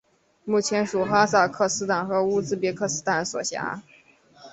[0.45, 3.83] 目前属哈萨克斯坦和乌兹别克斯坦所辖。